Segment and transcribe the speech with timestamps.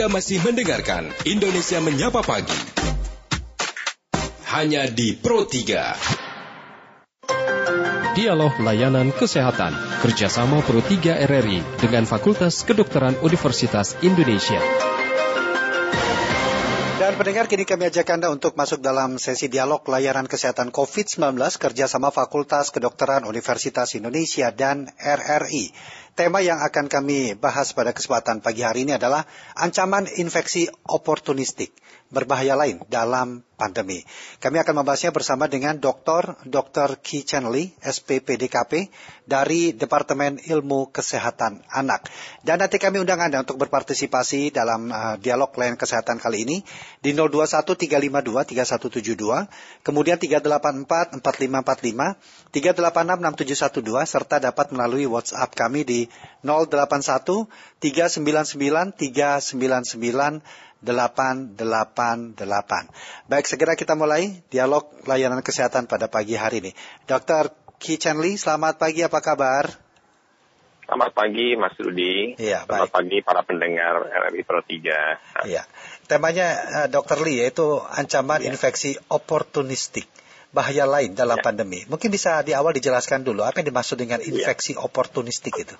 [0.00, 2.56] Anda masih mendengarkan Indonesia Menyapa Pagi.
[4.48, 8.16] Hanya di Pro 3.
[8.16, 14.64] Dialog Layanan Kesehatan kerjasama Pro 3 RRI dengan Fakultas Kedokteran Universitas Indonesia.
[17.10, 22.14] Dan pendengar, kini kami ajak Anda untuk masuk dalam sesi dialog layanan kesehatan COVID-19 kerjasama
[22.14, 25.74] Fakultas Kedokteran Universitas Indonesia dan RRI.
[26.14, 29.26] Tema yang akan kami bahas pada kesempatan pagi hari ini adalah
[29.58, 31.74] ancaman infeksi oportunistik
[32.10, 34.02] berbahaya lain dalam pandemi.
[34.42, 36.34] Kami akan membahasnya bersama dengan Dr.
[36.42, 36.98] Dr.
[36.98, 38.90] Ki Chen Lee, SPPDKP
[39.28, 42.10] dari Departemen Ilmu Kesehatan Anak.
[42.42, 46.56] Dan nanti kami undang Anda untuk berpartisipasi dalam uh, dialog layanan kesehatan kali ini
[46.98, 52.18] di 021 352 3172, kemudian 384 4545,
[52.50, 53.22] 386
[53.70, 56.08] 6712 serta dapat melalui WhatsApp kami di
[56.42, 57.46] 081
[57.78, 62.88] 399 399 888.
[63.28, 66.72] Baik, segera kita mulai dialog layanan kesehatan pada pagi hari ini.
[67.04, 67.52] Dr.
[67.76, 69.68] Ki Chen Lee, selamat pagi, apa kabar?
[70.84, 72.34] Selamat pagi, Mas Rudi.
[72.34, 72.96] Iya, Selamat baik.
[72.98, 75.46] pagi para pendengar RRI Pro 3.
[75.46, 75.62] Iya.
[76.10, 76.48] Temanya
[76.82, 77.22] uh, Dr.
[77.22, 78.50] Lee yaitu ancaman Ya.
[78.50, 80.10] infeksi oportunistik.
[80.50, 81.46] Bahaya lain dalam Ya.
[81.46, 81.86] pandemi.
[81.86, 84.34] Mungkin bisa di awal dijelaskan dulu apa yang dimaksud dengan Ya.
[84.34, 85.78] infeksi oportunistik itu.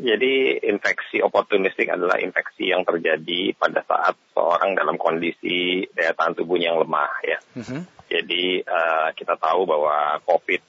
[0.00, 6.72] Jadi infeksi oportunistik adalah infeksi yang terjadi pada saat seorang dalam kondisi daya tahan tubuhnya
[6.72, 7.38] yang lemah ya.
[7.60, 7.80] Mhm.
[8.08, 10.62] Jadi eh, kita tahu bahwa COVID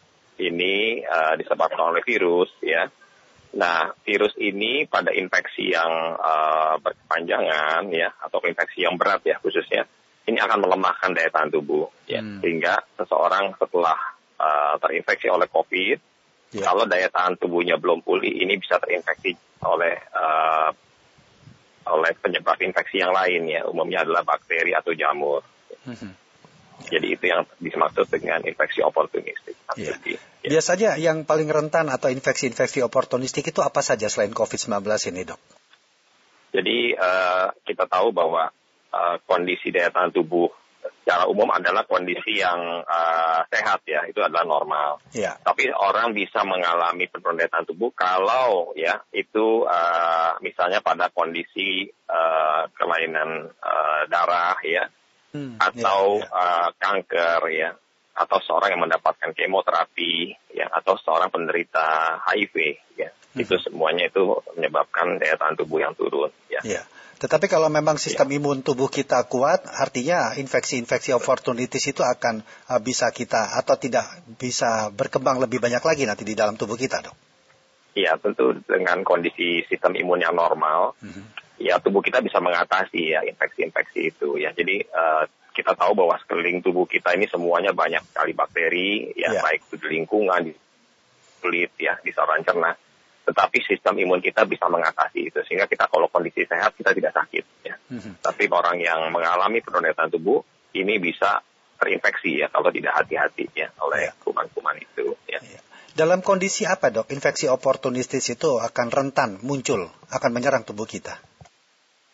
[0.43, 2.91] ini eh, disebabkan oleh virus ya.
[3.51, 9.87] Nah, virus ini pada infeksi yang eh, berkepanjangan ya atau infeksi yang berat ya khususnya
[10.27, 12.19] ini akan melemahkan daya tahan tubuh ya.
[12.19, 12.43] Hmm.
[12.43, 13.95] Sehingga seseorang setelah
[14.35, 16.10] eh, terinfeksi oleh COVID
[16.51, 16.67] Ya.
[16.67, 20.69] kalau daya tahan tubuhnya belum pulih ini bisa terinfeksi oleh eh,
[21.87, 25.41] oleh penyebab infeksi yang lain ya umumnya adalah bakteri atau jamur.
[25.87, 26.11] Mhm.
[26.81, 29.53] Jadi itu yang dimaksud dengan infeksi oportunistik.
[29.77, 29.95] Iya.
[29.95, 30.49] Jadi, ya.
[30.57, 34.81] Biasanya yang paling rentan atau infeksi-infeksi oportunistik itu apa saja selain COVID-19
[35.13, 35.41] ini, Dok?
[36.51, 38.49] Jadi eh, kita tahu bahwa
[38.91, 40.49] eh, kondisi daya tahan tubuh
[41.11, 45.03] secara umum adalah kondisi yang eh, sehat ya, itu adalah normal.
[45.11, 45.35] Ya.
[45.43, 53.51] Tapi orang bisa mengalami penurunan tubuh kalau ya itu eh, misalnya pada kondisi eh, kelainan
[53.51, 54.87] eh, darah ya,
[55.35, 56.43] Hmm, atau ya, ya.
[56.43, 57.69] eh, kanker ya,
[58.15, 62.55] atau seorang yang mendapatkan kemoterapi ya, atau seorang penderita HIV
[62.95, 63.63] ya, itu Mhm.
[63.67, 66.63] semuanya itu menyebabkan daya tahan tubuh yang turun ya.
[66.63, 66.83] Ya.
[67.21, 73.13] Tetapi kalau memang sistem imun tubuh kita kuat, artinya infeksi-infeksi oportunitis itu akan uh, bisa
[73.13, 74.09] kita atau tidak
[74.41, 77.13] bisa berkembang lebih banyak lagi nanti di dalam tubuh kita, dok.
[77.93, 81.21] Iya, tentu dengan kondisi sistem imun yang normal, Mhm.
[81.61, 84.49] ya tubuh kita bisa mengatasi ya infeksi-infeksi itu ya.
[84.57, 85.23] Jadi eh,
[85.53, 89.41] kita tahu bahwa sekeliling tubuh kita ini semuanya banyak sekali bakteri ya, Ya.
[89.45, 90.55] baik itu di lingkungan, di
[91.37, 92.73] kulit ya, di saluran cerna.
[93.21, 97.43] Tetapi sistem imun kita bisa mengatasi itu sehingga kita kalau kondisi sehat kita tidak sakit
[97.63, 97.75] ya.
[97.93, 98.21] Mhm.
[98.21, 100.41] Tapi orang yang mengalami penurunan tubuh
[100.73, 101.43] ini bisa
[101.81, 104.11] terinfeksi ya kalau tidak hati-hati ya oleh Ya.
[104.21, 105.41] kuman-kuman itu ya.
[105.41, 105.61] Ya.
[105.91, 107.11] Dalam kondisi apa, dok?
[107.11, 111.19] Infeksi oportunistis itu akan rentan muncul, akan menyerang tubuh kita.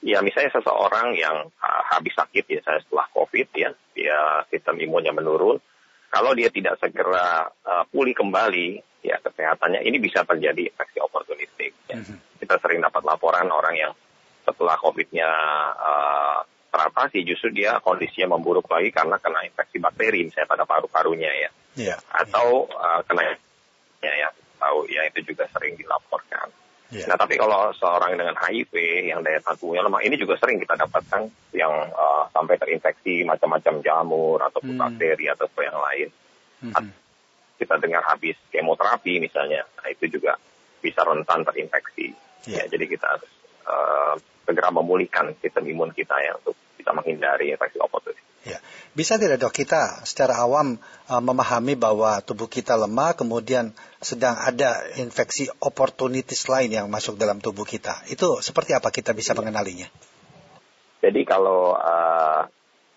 [0.02, 4.18] Ya misalnya seseorang yang uh, habis sakit ya saya setelah COVID ya, dia
[4.50, 5.62] sistem imunnya menurun.
[6.08, 11.72] Kalau dia tidak segera uh, pulih kembali ya kesehatannya ini bisa terjadi infeksi oportunistik.
[11.88, 11.96] Ya.
[11.98, 12.44] Mhm.
[12.44, 13.94] Kita sering dapat laporan orang yang
[14.44, 15.28] setelah COVID-nya
[15.76, 16.40] uh,
[16.72, 21.96] teratasi justru dia kondisinya memburuk lagi karena kena infeksi bakteri misalnya pada paru-parunya ya Ya.
[22.10, 23.38] atau uh, kena
[24.02, 26.50] ya ya tahu ya itu juga sering dilaporkan.
[26.88, 27.04] Ya.
[27.12, 28.72] Nah, tapi kalau seorang dengan HIV
[29.12, 34.40] yang daya tubuhnya lemah, ini juga sering kita dapatkan yang uh, sampai terinfeksi macam-macam jamur
[34.40, 34.82] ataupun Hmm.
[34.88, 36.10] bakteri atau yang lain.
[36.64, 37.07] Mhm.
[37.58, 40.38] Kita dengar habis kemoterapi misalnya, nah itu juga
[40.78, 42.14] bisa rentan terinfeksi.
[42.46, 42.64] Ya.
[42.64, 43.32] Ya, jadi kita harus
[43.66, 44.16] uh,
[44.48, 48.24] segera memulihkan sistem imun kita ya untuk bisa menghindari infeksi oportunistik.
[48.48, 48.64] Ya.
[48.96, 50.80] Bisa tidak dok kita secara awam
[51.12, 57.44] uh, memahami bahwa tubuh kita lemah kemudian sedang ada infeksi oportunitis lain yang masuk dalam
[57.44, 58.08] tubuh kita.
[58.08, 59.90] Itu seperti apa kita bisa mengenalinya?
[61.04, 62.42] Jadi kalau uh,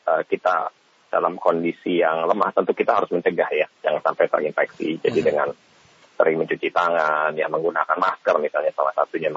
[0.07, 0.71] uh, kita
[1.11, 5.03] dalam kondisi yang lemah, tentu kita harus mencegah ya, jangan sampai terinfeksi.
[5.03, 5.29] Jadi Hmm.
[5.29, 5.49] dengan
[6.15, 9.29] sering mencuci tangan, ya menggunakan masker misalnya salah satunya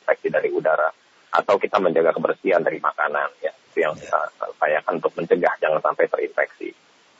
[0.00, 0.88] infeksi dari udara,
[1.36, 4.08] atau kita menjaga kebersihan dari makanan, ya itu yang Ya.
[4.08, 4.20] kita
[4.56, 6.70] upayakan untuk mencegah jangan sampai terinfeksi.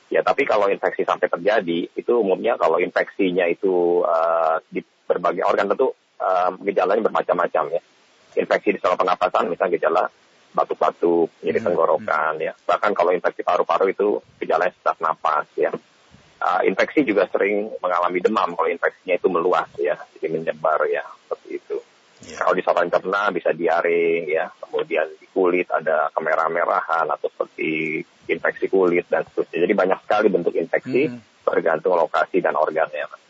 [0.09, 5.69] Ya tapi kalau infeksi sampai terjadi, itu umumnya kalau infeksinya itu uh, di berbagai organ
[5.69, 7.81] tentu uh, gejalanya bermacam-macam ya.
[8.37, 10.03] infeksi di saluran pernapasan, misalnya gejala
[10.59, 11.67] batuk-batuk, nyeri Hmm.
[11.71, 12.51] tenggorokan, ya.
[12.51, 15.71] Bahkan kalau infeksi paru-paru itu gejalanya sesak napas, ya.
[16.39, 21.49] Uh, infeksi juga sering mengalami demam kalau infeksinya itu meluas, ya, jadi menyebar, ya, seperti
[21.59, 21.77] itu.
[22.31, 22.43] Ya.
[22.43, 24.51] Kalau di saluran cerna bisa diare, ya.
[24.59, 29.63] Kemudian di kulit ada kemerah-merahan atau seperti infeksi kulit dan seterusnya.
[29.67, 31.19] Jadi banyak sekali bentuk infeksi Hmm.
[31.43, 33.07] tergantung lokasi dan organnya.
[33.07, 33.28] Mas.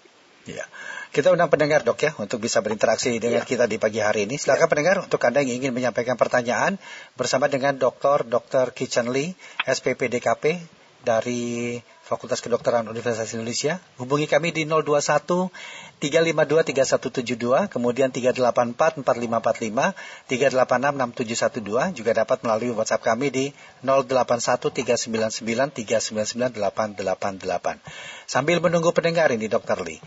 [0.56, 0.66] Ya.
[1.10, 3.50] Kita undang pendengar dok ya untuk bisa berinteraksi dengan Ya.
[3.50, 4.38] kita di pagi hari ini.
[4.38, 6.78] Silakan pendengar untuk anda yang ingin menyampaikan pertanyaan
[7.18, 8.30] bersama dengan Dr.
[8.30, 8.74] Dr.
[8.78, 9.34] Kitchen Lee,
[9.66, 10.62] SPP DKP
[11.02, 11.78] dari
[12.10, 13.78] Fakultas Kedokteran Universitas Indonesia.
[14.02, 15.54] Hubungi kami di 021
[16.02, 19.94] 352 3172, kemudian 384 4545,
[20.26, 23.46] 386 6712, juga dapat melalui WhatsApp kami di
[23.86, 27.78] 081 399 399 888.
[28.26, 29.78] Sambil menunggu pendengar ini Dr.
[29.86, 30.02] Lee,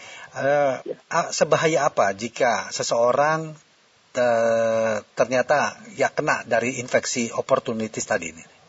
[1.06, 3.54] a- sebahaya apa jika seseorang
[4.18, 8.61] eh, ternyata ya kena dari infeksi opportunities tadi ini?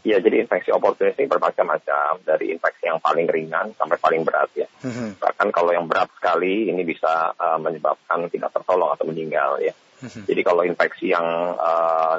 [0.00, 4.64] Ya, jadi infeksi oportunis ini bermacam-macam, dari infeksi yang paling ringan sampai paling berat ya.
[4.80, 9.76] Mhm, Bahkan kalau yang berat sekali ini bisa uh, menyebabkan tidak tertolong atau meninggal ya.
[10.00, 10.24] mhm.
[10.24, 12.16] Jadi kalau infeksi yang uh,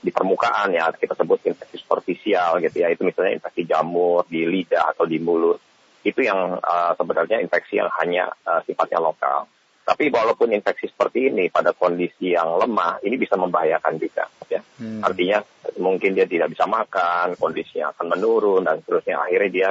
[0.00, 4.96] di permukaan ya kita sebut infeksi superficial gitu ya, itu misalnya infeksi jamur di lidah
[4.96, 5.60] atau di mulut,
[6.00, 9.50] itu yang uh, sebenarnya infeksi yang hanya uh, sifatnya lokal.
[9.86, 14.58] Tapi walaupun infeksi seperti ini pada kondisi yang lemah, ini bisa membahayakan juga ya.
[14.82, 14.98] Hmm.
[14.98, 15.38] Artinya
[15.78, 19.22] mungkin dia tidak bisa makan, kondisinya akan menurun dan seterusnya.
[19.22, 19.68] Akhirnya dia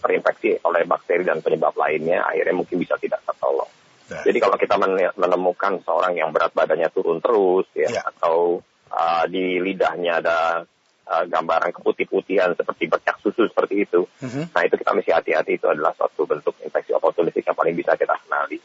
[0.00, 3.68] terinfeksi oleh bakteri dan penyebab lainnya, akhirnya mungkin bisa tidak tertolong.
[4.08, 4.20] Ya.
[4.20, 8.02] Jadi kalau kita men- menemukan seorang yang berat badannya turun terus, ya, Ya.
[8.04, 8.60] atau
[8.92, 10.64] uh, di lidahnya ada
[11.08, 14.52] uh, gambaran keputih-putihan seperti bercak susu seperti itu, Mhm.
[14.52, 18.12] nah itu kita mesti hati-hati itu adalah suatu bentuk infeksi oportunistik yang paling bisa kita
[18.24, 18.60] kenali.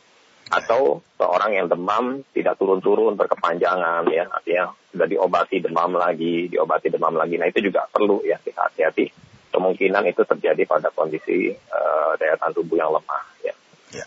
[0.49, 7.13] Atau seorang yang demam tidak turun-turun berkepanjangan ya, artinya sudah diobati demam lagi, diobati demam
[7.13, 7.37] lagi.
[7.37, 9.13] Nah itu juga perlu ya kita hati-hati.
[9.49, 13.53] Kemungkinan itu terjadi pada kondisi uh, daya tahan tubuh yang lemah ya.
[13.93, 14.05] Ya.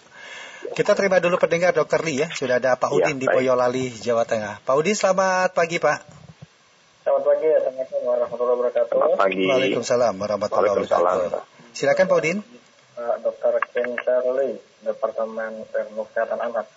[0.70, 2.02] Kita terima dulu pendengar Dr.
[2.06, 2.28] Lee ya.
[2.30, 3.42] Sudah ada Pak Ya, Udin di baik.
[3.42, 4.62] Boyolali, Jawa Tengah.
[4.62, 5.98] Pak Udin selamat pagi Pak.
[7.02, 8.94] Selamat pagi, Assalamualaikum warahmatullahi wabarakatuh.
[8.94, 9.46] Selamat pagi.
[9.50, 11.42] Waalaikumsalam warahmatullahi wabarakatuh.
[11.74, 12.38] Silakan Pak Udin.
[13.02, 13.58] Pak Dr.
[13.74, 16.70] Ken Shirley, Departemen Ilmu Kesehatan Anak.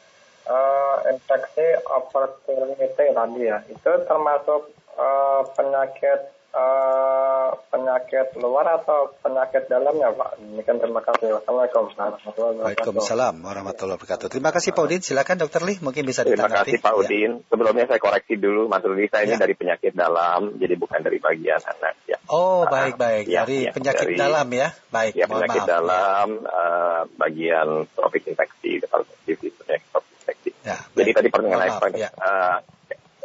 [0.49, 6.19] Eh, infeksi opportunity tadi ya, itu termasuk eh, penyakit
[6.55, 10.39] eh, penyakit luar atau penyakit dalamnya Pak?
[10.39, 11.35] Demikian terima kasih.
[11.35, 12.63] Wassalamualaikum warahmatullahi wabarakatuh.
[12.63, 14.27] Waalaikumsalam warahmatullahi wabarakatuh.
[14.31, 15.01] Terima kasih Pak Udin.
[15.03, 15.61] Silakan Dr.
[15.61, 16.71] Lee mungkin bisa Terima ditanggapi.
[16.71, 16.99] kasih Pak Ya.
[17.03, 17.31] Udin.
[17.45, 19.41] Sebelumnya saya koreksi dulu, Mas Rudi, saya ini Ya.
[19.41, 21.95] dari penyakit dalam, jadi bukan dari bagian anak.
[22.07, 23.29] Ya, Oh, Ah, baik-baik.
[23.29, 24.67] ya, dari ya, penyakit dari- dalam ya.
[24.89, 25.69] Baik, ya penyakit maaf.
[25.69, 30.49] dalam, eh, bagian tropik infeksi, penyakit tropik infeksi.
[30.65, 31.17] Ya, Jadi baik.
[31.21, 31.69] tadi mengenai
[31.99, 32.09] ya.
[32.09, 32.57] eh,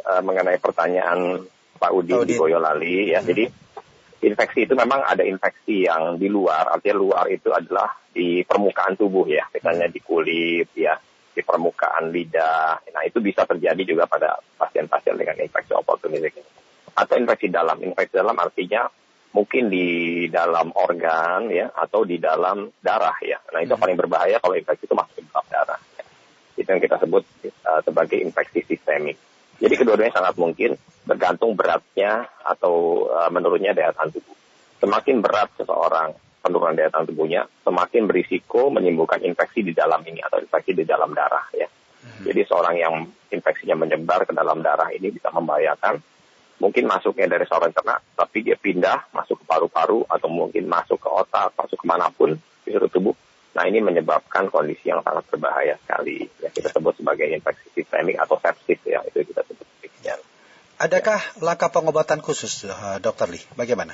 [0.05, 1.19] eh, mengenai pertanyaan
[1.81, 2.29] Pak Udin, Udin.
[2.29, 3.25] di Boyolali, ya.
[3.25, 3.29] Hmm.
[3.33, 3.43] Jadi
[4.21, 9.25] infeksi itu memang ada infeksi yang di luar, artinya luar itu adalah di permukaan tubuh
[9.25, 10.93] ya, misalnya di kulit, ya,
[11.33, 12.85] di permukaan lidah.
[12.93, 16.37] Nah itu bisa terjadi juga pada pasien-pasien dengan infeksi opportunistik.
[16.93, 18.85] Atau infeksi dalam, infeksi dalam artinya
[19.31, 23.41] mungkin di dalam organ ya, atau di dalam darah ya.
[23.49, 23.81] Nah itu Hmm.
[23.81, 25.79] paling berbahaya kalau infeksi itu masuk ke dalam darah.
[25.97, 26.03] ya.
[26.61, 27.23] Itu yang kita sebut
[27.65, 29.17] uh, sebagai infeksi sistemik.
[29.61, 30.73] Jadi kedua-duanya sangat mungkin
[31.05, 34.33] tergantung beratnya atau uh, menurunnya daya tahan tubuh.
[34.81, 40.41] Semakin berat seseorang penurunan daya tahan tubuhnya, semakin berisiko menimbulkan infeksi di dalam ini atau
[40.41, 41.69] infeksi di dalam darah ya.
[42.01, 46.01] Jadi seorang yang infeksinya menyebar ke dalam darah ini bisa membahayakan.
[46.61, 51.09] Mungkin masuknya dari saluran cerna, tapi dia pindah masuk ke paru-paru atau mungkin masuk ke
[51.09, 53.15] otak, masuk ke mana pun di seluruh tubuh.
[53.51, 56.23] Nah ini menyebabkan kondisi yang sangat berbahaya sekali.
[56.39, 60.19] Ya, kita sebut sebagai infeksi sistemik atau sepsis ya, itu kita sebut demikian.
[60.79, 63.27] Adakah langkah pengobatan khusus, eh, Dr.
[63.27, 63.43] Lee?
[63.59, 63.93] Bagaimana?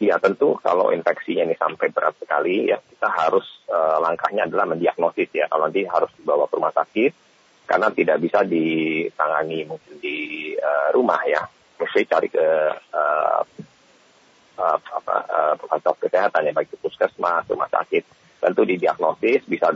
[0.00, 5.28] Ya tentu kalau infeksinya ini sampai berat sekali ya kita harus eh, langkahnya adalah mendiagnosis
[5.28, 7.12] ya kalau nanti harus dibawa ke rumah sakit
[7.68, 10.16] karena tidak bisa ditangani mungkin di
[10.56, 11.44] eh, rumah ya
[11.76, 13.40] mesti cari ke eh,
[14.56, 19.70] eh, apa eh, fasilitas kesehatan ya baik itu puskesmas rumah sakit tentu didiagnosis bisa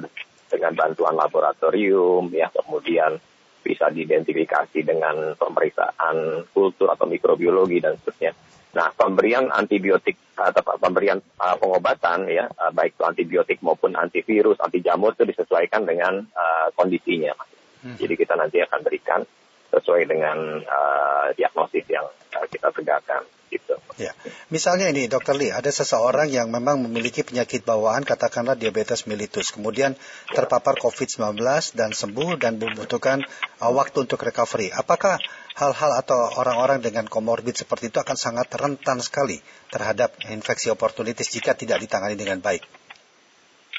[0.49, 3.21] dengan bantuan laboratorium ya kemudian
[3.64, 8.37] bisa diidentifikasi dengan pemeriksaan kultur atau mikrobiologi dan seterusnya.
[8.75, 14.83] Nah, pemberian antibiotik atau pemberian uh, pengobatan ya, uh, baik itu antibiotik maupun antivirus, anti
[14.83, 17.33] jamur itu disesuaikan dengan uh, kondisinya.
[17.80, 17.97] Hmm.
[17.97, 19.23] Jadi kita nanti akan berikan
[19.71, 22.04] sesuai dengan uh, diagnosis yang
[22.49, 23.23] kita tegakkan
[23.55, 23.79] gitu.
[23.95, 24.11] Ya,
[24.51, 29.95] misalnya ini Dokter Lee, ada seseorang yang memang memiliki penyakit bawaan, katakanlah diabetes mellitus, kemudian
[30.35, 31.39] terpapar COVID-19
[31.79, 33.23] dan sembuh dan membutuhkan
[33.63, 34.75] uh, waktu untuk recovery.
[34.75, 35.23] Apakah
[35.55, 39.39] hal-hal atau orang-orang dengan komorbid seperti itu akan sangat rentan sekali
[39.71, 42.67] terhadap infeksi oportunitis jika tidak ditangani dengan baik?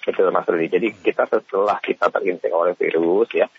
[0.06, 0.70] Betul Mas Rudi.
[0.70, 3.50] Jadi kita setelah kita terinfeksi oleh virus ya,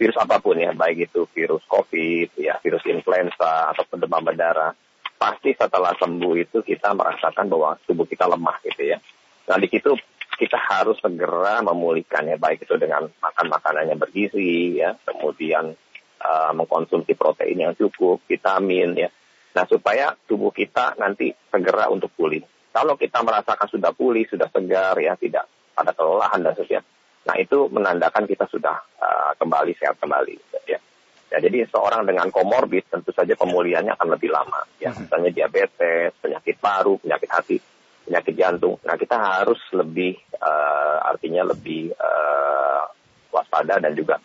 [0.00, 4.72] virus apa pun ya, baik itu virus COVID, ya virus influenza atau demam berdarah,
[5.20, 8.96] pasti setelah sembuh itu kita merasakan bahwa tubuh kita lemah gitu ya.
[9.44, 9.92] Nah di situ
[10.40, 15.76] kita harus segera memulihkannya baik itu dengan makan makanan yang bergizi ya, kemudian
[16.24, 19.12] uh, mengkonsumsi protein yang cukup, vitamin ya.
[19.52, 22.40] Nah supaya tubuh kita nanti segera untuk pulih.
[22.72, 25.44] Kalau kita merasakan sudah pulih, sudah segar ya, tidak
[25.76, 26.88] ada kelelahan dan sebagainya.
[27.30, 30.34] Nah itu menandakan kita sudah uh, kembali sehat kembali
[30.66, 30.82] ya.
[31.30, 34.66] Ya, jadi seorang dengan komorbid tentu saja pemulihannya akan lebih lama.
[34.82, 35.06] Ya, hmm.
[35.06, 37.56] misalnya diabetes, penyakit paru, penyakit hati,
[38.02, 38.82] penyakit jantung.
[38.82, 42.82] Nah, kita harus lebih uh, artinya lebih uh,
[43.30, 44.18] waspada dan juga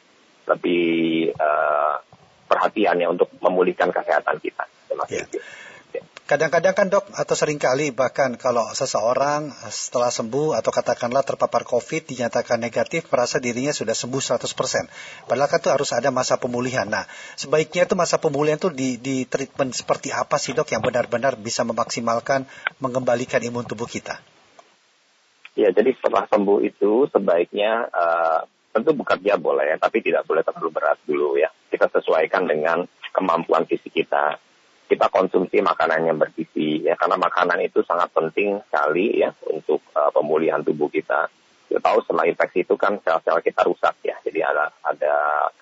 [0.49, 2.01] lebih uh,
[2.49, 4.65] perhatiannya untuk memulihkan kesehatan kita.
[4.89, 5.21] Terima ya.
[5.29, 5.64] kasih.
[6.25, 12.09] Kadang-kadang kan dok, atau sering kali bahkan kalau seseorang setelah sembuh atau katakanlah terpapar COVID
[12.09, 15.29] dinyatakan negatif, merasa dirinya sudah sembuh 100%.
[15.29, 16.89] Padahal kan itu harus ada masa pemulihan.
[16.89, 17.05] Nah,
[17.37, 21.61] sebaiknya itu masa pemulihan itu di, di treatment seperti apa sih dok yang benar-benar bisa
[21.61, 22.49] memaksimalkan
[22.81, 24.17] mengembalikan imun tubuh kita?
[25.53, 30.97] Ya, jadi setelah sembuh itu sebaiknya uh, tentu bekerja boleh, tapi tidak boleh terlalu berat
[31.05, 31.53] dulu ya.
[31.69, 32.81] Kita sesuaikan dengan
[33.13, 34.41] kemampuan fisik kita
[34.85, 40.13] kita konsumsi makanan yang bergizi ya karena makanan itu sangat penting sekali ya untuk uh,
[40.13, 41.25] pemulihan tubuh kita.
[41.65, 45.15] Kita tahu setelah infeksi itu kan sel-sel kita rusak ya, jadi ada ada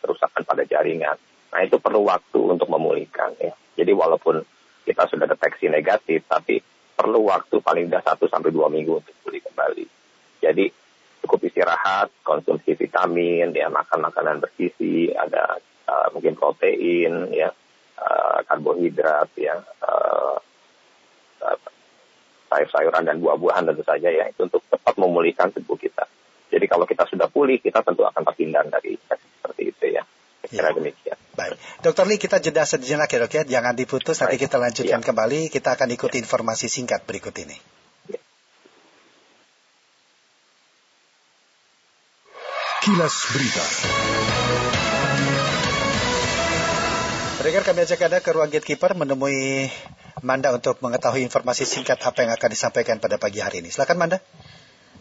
[0.03, 1.15] kerusakan pada jaringan.
[1.55, 3.55] Nah itu perlu waktu untuk memulihkan ya.
[3.79, 4.43] Jadi walaupun
[4.83, 6.59] kita sudah deteksi negatif, tapi
[6.93, 9.85] perlu waktu paling tidak 1 sampai dua minggu untuk pulih kembali.
[10.43, 10.67] Jadi
[11.23, 15.55] cukup istirahat, konsumsi vitamin, ya makan makanan bergizi, ada
[15.87, 17.47] uh, mungkin protein, ya
[18.03, 19.55] uh, karbohidrat ya
[19.87, 20.37] uh,
[22.53, 26.05] sayur-sayuran dan buah-buahan tentu saja ya itu untuk cepat memulihkan tubuh kita.
[26.53, 30.05] Jadi kalau kita sudah pulih, kita tentu akan terhindar dari seperti itu ya.
[30.45, 30.77] Kira ya.
[30.77, 31.17] demikian.
[31.33, 34.21] Baik, Dokter Lee kita jeda sejenak ya dok ya, jangan diputus.
[34.21, 35.05] Nanti kita lanjutkan ya.
[35.09, 35.49] kembali.
[35.49, 36.29] Kita akan ikuti ya.
[36.29, 37.57] informasi singkat berikut ini.
[38.13, 38.21] Ya.
[42.85, 43.65] Kilas Berita.
[47.43, 49.67] Pendengar kami ajak Anda ke ruang gatekeeper menemui
[50.23, 53.67] Manda untuk mengetahui informasi singkat apa yang akan disampaikan pada pagi hari ini.
[53.67, 54.23] Silakan Manda.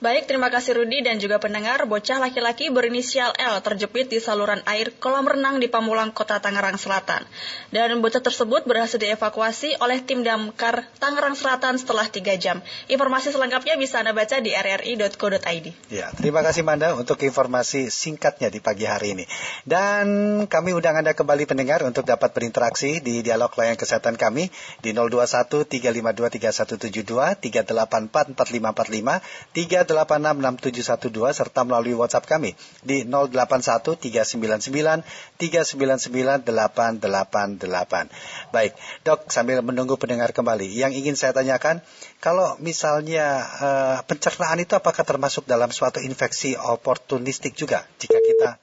[0.02, 1.86] Baik, terima kasih Rudi dan juga pendengar.
[1.86, 7.22] Bocah laki-laki berinisial L terjepit di saluran air kolam renang di Pamulang, Kota Tangerang Selatan.
[7.70, 12.66] Dan bocah tersebut berhasil dievakuasi oleh tim damkar Tangerang Selatan setelah tiga jam.
[12.90, 15.66] Informasi selengkapnya bisa Anda baca di rri.co.id.
[15.94, 19.30] Ya, terima kasih Manda untuk informasi singkatnya di pagi hari ini.
[19.62, 24.50] Dan kami undang Anda kembali pendengar untuk dapat berinteraksi di dialog layanan kesehatan kami
[24.82, 35.04] di 021 352 3172 384 4545 3866712 serta melalui WhatsApp kami di 081 399
[35.36, 38.08] 399 888.
[38.50, 38.72] Baik,
[39.04, 41.84] Dok, sambil menunggu pendengar kembali, yang ingin saya tanyakan,
[42.24, 48.62] kalau misalnya uh, pencernaan itu apakah termasuk dalam suatu infeksi oportunistik juga jika kita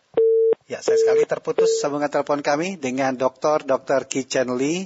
[0.70, 3.66] Ya, saya sekali terputus sambungan telepon kami dengan Dr.
[3.66, 4.06] Dr.
[4.06, 4.86] Kitchen Lee,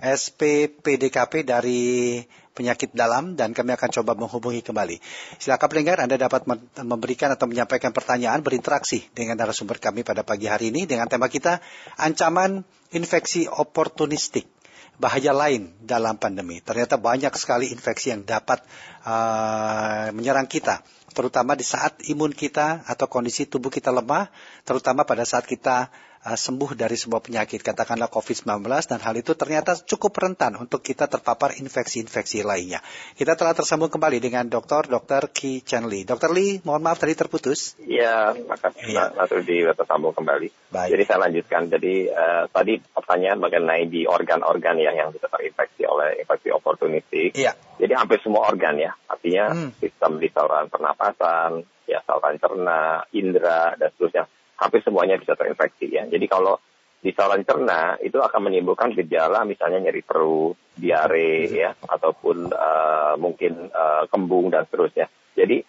[0.00, 2.24] SPPDKP dari
[2.58, 4.98] penyakit dalam dan kami akan coba menghubungi kembali.
[5.38, 6.50] Silakan pendengar Anda dapat
[6.82, 11.62] memberikan atau menyampaikan pertanyaan berinteraksi dengan narasumber kami pada pagi hari ini dengan tema kita
[11.94, 14.50] ancaman infeksi oportunistik
[14.98, 16.58] bahaya lain dalam pandemi.
[16.58, 18.58] Ternyata banyak sekali infeksi yang dapat
[19.06, 20.82] uh, menyerang kita,
[21.14, 24.26] terutama di saat imun kita atau kondisi tubuh kita lemah,
[24.66, 25.88] terutama pada saat kita
[26.24, 31.06] uh, sembuh dari sebuah penyakit, katakanlah COVID-19, dan hal itu ternyata cukup rentan untuk kita
[31.06, 32.82] terpapar infeksi-infeksi lainnya.
[33.14, 34.90] Kita telah tersambung kembali dengan Dr.
[34.90, 35.30] Dr.
[35.30, 36.02] Ki Chen Lee.
[36.02, 36.30] Dr.
[36.32, 37.78] Lee, mohon maaf tadi terputus.
[37.82, 39.14] Iya, makasih ya.
[39.14, 40.48] Mas Rudi tersambung kembali.
[40.70, 40.90] Baik.
[40.94, 41.62] Jadi saya lanjutkan.
[41.70, 47.34] Jadi uh, tadi pertanyaan mengenai di organ-organ ya yang bisa terinfeksi oleh infeksi oportunistik.
[47.34, 47.54] Iya.
[47.78, 49.78] Jadi hampir semua organ ya, artinya hmm.
[49.78, 54.26] sistem di saluran pernapasan, ya saluran cerna, indera, dan seterusnya
[54.58, 56.04] hampir semuanya bisa terinfeksi ya.
[56.10, 56.58] Jadi kalau
[56.98, 61.54] di saluran cerna itu akan menimbulkan gejala misalnya nyeri perut, diare hmm.
[61.54, 65.06] ya, ataupun uh, mungkin uh, kembung dan seterusnya.
[65.38, 65.62] Jadi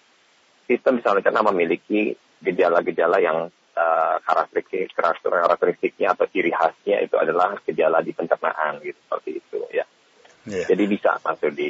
[0.65, 3.45] sistem di saluran cerna memiliki gejala-gejala yang
[3.77, 9.85] uh, karakteristik karakteristiknya atau ciri khasnya itu adalah gejala di pencernaan gitu seperti itu ya.
[10.49, 10.65] Yeah.
[10.65, 11.69] Jadi bisa Mas Rudi.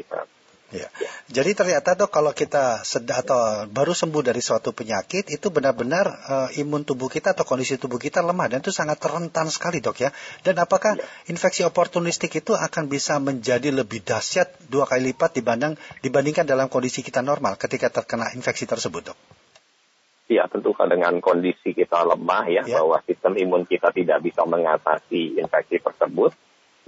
[0.70, 0.86] Ya.
[1.34, 6.50] Jadi ternyata dok kalau kita sedang atau baru sembuh dari suatu penyakit itu benar-benar uh,
[6.62, 10.14] imun tubuh kita atau kondisi tubuh kita lemah dan itu sangat rentan sekali dok ya.
[10.46, 11.06] Dan apakah ya.
[11.26, 15.74] infeksi oportunistik itu akan bisa menjadi lebih dahsyat dua kali lipat dibanding
[16.06, 19.18] dibandingkan dalam kondisi kita normal ketika terkena infeksi tersebut dok?
[20.30, 25.42] Ya tentu dengan kondisi kita lemah ya, ya bahwa sistem imun kita tidak bisa mengatasi
[25.42, 26.38] infeksi tersebut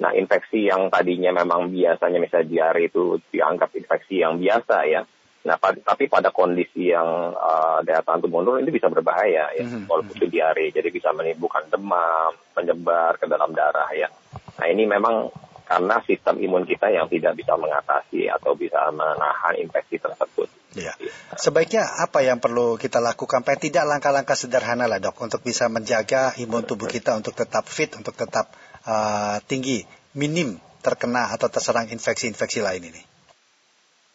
[0.02, 5.06] Nah, infeksi yang tadinya memang biasanya misalnya diare itu dianggap infeksi yang biasa ya.
[5.42, 9.86] Nah, tapi pada kondisi yang uh, daya tahan tubuh menurun ini bisa berbahaya ya, mm-hmm.
[9.86, 10.74] walaupun itu diare.
[10.74, 14.10] Jadi bisa menimbulkan demam, menyebar ke dalam darah ya.
[14.58, 15.30] Nah, ini memang
[15.66, 20.50] karena sistem imun kita yang tidak bisa mengatasi atau bisa menahan infeksi tersebut.
[20.76, 20.92] Ya.
[21.36, 23.44] Sebaiknya apa yang perlu kita lakukan?
[23.44, 27.92] Paling tidak langkah-langkah sederhana lah dok untuk bisa menjaga imun tubuh kita untuk tetap fit,
[27.96, 28.52] untuk tetap
[28.86, 29.84] uh, tinggi,
[30.18, 33.02] minim terkena atau terserang infeksi-infeksi lain ini?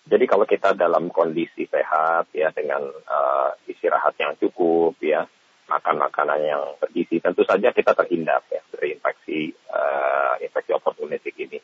[0.07, 5.27] Jadi kalau kita dalam kondisi sehat ya dengan uh, istirahat yang cukup ya,
[5.67, 11.59] makan makanan yang bergizi, tentu saja kita terhindar ya dari infeksi uh, infeksi oportunistik ini.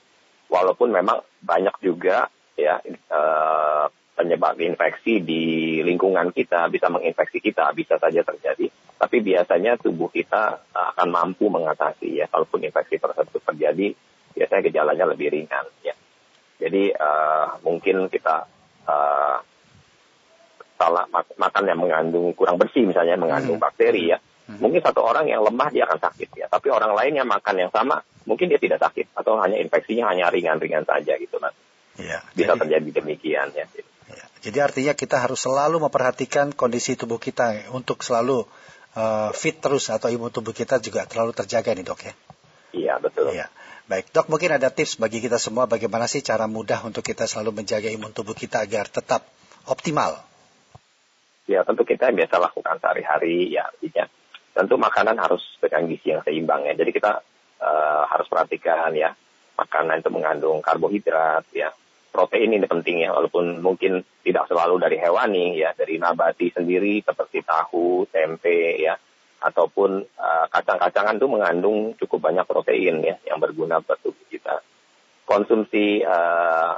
[0.50, 2.26] Walaupun memang banyak juga
[2.58, 2.82] ya
[3.14, 5.42] uh, penyebab infeksi di
[5.80, 8.68] lingkungan kita bisa menginfeksi kita bisa saja terjadi
[9.00, 13.96] tapi biasanya tubuh kita uh, akan mampu mengatasi ya kalaupun infeksi tersebut terjadi
[14.36, 15.96] biasanya gejalanya lebih ringan ya
[16.60, 18.46] jadi uh, mungkin kita
[18.86, 19.36] uh,
[20.76, 23.64] salah mak makan yang mengandung kurang bersih misalnya mengandung hmm.
[23.64, 24.60] bakteri ya hmm.
[24.60, 27.70] mungkin satu orang yang lemah dia akan sakit ya tapi orang lain yang makan yang
[27.72, 31.54] sama mungkin dia tidak sakit atau hanya infeksinya hanya ringan-ringan saja gitu mas
[31.98, 33.66] ya, bisa jadi, terjadi demikian ya.
[34.42, 38.42] Jadi artinya kita harus selalu memperhatikan kondisi tubuh kita untuk selalu
[38.98, 42.14] uh, fit terus atau imun tubuh kita juga terlalu terjaga nih dok ya?
[42.72, 43.30] Iya betul.
[43.30, 43.46] Iya.
[43.86, 47.62] Baik dok mungkin ada tips bagi kita semua bagaimana sih cara mudah untuk kita selalu
[47.62, 49.30] menjaga imun tubuh kita agar tetap
[49.70, 50.18] optimal?
[51.46, 54.10] Ya tentu kita biasa lakukan sehari-hari ya artinya
[54.58, 56.74] tentu makanan harus dengan gizi yang seimbang ya.
[56.74, 57.22] Jadi kita
[57.62, 59.14] uh, harus perhatikan ya
[59.54, 61.70] makanan itu mengandung karbohidrat ya
[62.12, 67.40] protein ini penting ya, walaupun mungkin tidak selalu dari hewani ya, dari nabati sendiri seperti
[67.40, 68.94] tahu, tempe ya,
[69.40, 74.60] ataupun uh, kacang-kacangan itu mengandung cukup banyak protein ya, yang berguna buat tubuh kita.
[75.24, 76.76] Konsumsi uh,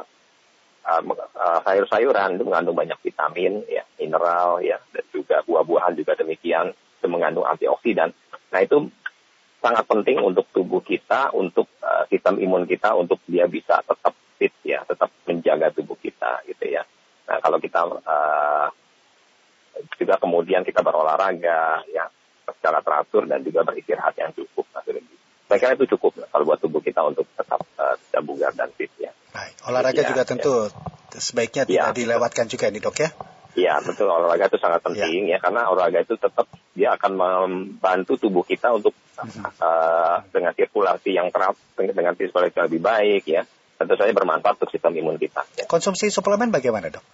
[0.86, 6.70] uh, uh, sayur-sayuran itu mengandung banyak vitamin ya, mineral ya, dan juga buah-buahan juga demikian,
[6.70, 8.14] itu mengandung antioksidan.
[8.54, 8.86] Nah itu
[9.64, 14.52] sangat penting untuk tubuh kita, untuk uh, sistem imun kita, untuk dia bisa tetap fit
[14.60, 16.84] ya, tetap menjaga tubuh kita gitu ya.
[17.24, 18.68] Nah kalau kita uh,
[19.96, 22.04] juga kemudian kita berolahraga ya
[22.44, 24.68] secara teratur dan juga beristirahat yang cukup.
[24.76, 28.92] Nah, saya kira itu cukup kalau buat tubuh kita untuk tetap uh, bugar dan fit
[29.00, 29.16] ya.
[29.32, 30.28] Baik, olahraga ya, juga ya.
[30.28, 30.54] tentu
[31.16, 33.10] sebaiknya ya, tidak dilewatkan juga nih dok ya.
[33.54, 35.38] Iya betul olahraga itu sangat penting ya.
[35.38, 38.90] ya karena olahraga itu tetap dia akan membantu tubuh kita untuk
[39.22, 43.46] uh, dengan sirkulasi yang terap dengan sirkulasi yang lebih baik ya
[43.78, 45.42] tentu saja bermanfaat untuk sistem imun kita.
[45.54, 45.64] Ya.
[45.70, 47.04] Konsumsi suplemen bagaimana dok?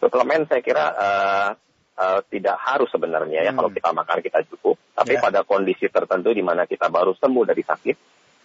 [0.00, 1.50] Suplemen saya kira uh,
[1.96, 3.58] uh, tidak harus sebenarnya ya hmm.
[3.60, 4.76] kalau kita makan kita cukup.
[4.96, 5.24] Tapi yeah.
[5.24, 7.96] pada kondisi tertentu di mana kita baru sembuh dari sakit,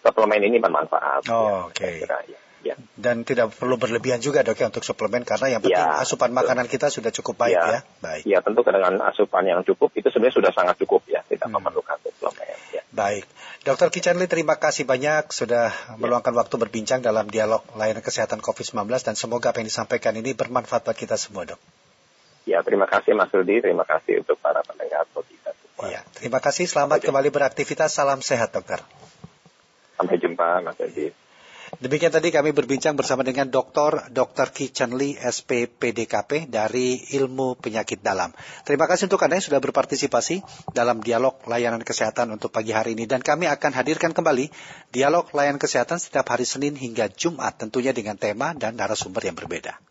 [0.03, 1.27] suplemen ini bermanfaat.
[1.31, 2.07] Oh, ya, Oke.
[2.07, 2.50] Okay.
[2.63, 2.75] Ya.
[2.97, 6.39] Dan tidak perlu berlebihan juga dok ya untuk suplemen karena yang penting ya, asupan betul.
[6.45, 7.67] makanan kita sudah cukup baik ya.
[7.67, 7.79] ya.
[8.01, 8.23] Baik.
[8.25, 11.55] Ya tentu dengan asupan yang cukup itu sebenarnya sudah sangat cukup ya tidak hmm.
[11.57, 12.45] memerlukan suplemen.
[12.71, 12.81] Ya.
[12.91, 13.23] Baik,
[13.63, 15.95] Dokter Kicanli terima kasih banyak sudah ya.
[15.95, 20.87] meluangkan waktu berbincang dalam dialog layanan kesehatan COVID-19 dan semoga apa yang disampaikan ini bermanfaat
[20.87, 21.59] bagi kita semua dok.
[22.43, 25.93] Ya terima kasih Mas Rudi, terima kasih untuk para pendengar kita semua.
[25.93, 28.81] Ya, terima kasih, selamat Sampai kembali beraktivitas, salam sehat dokter.
[29.97, 31.20] Sampai jumpa Mas Rudi.
[31.81, 34.13] Demikian tadi kami berbincang bersama dengan Dr.
[34.13, 34.53] Dr.
[34.53, 38.29] Ki Chen Lee, SPPDKP dari Ilmu Penyakit Dalam.
[38.61, 40.45] Terima kasih untuk Anda yang sudah berpartisipasi
[40.77, 43.09] dalam dialog layanan kesehatan untuk pagi hari ini.
[43.09, 44.53] Dan kami akan hadirkan kembali
[44.93, 49.90] dialog layanan kesehatan setiap hari Senin hingga Jumat tentunya dengan tema dan narasumber yang berbeda.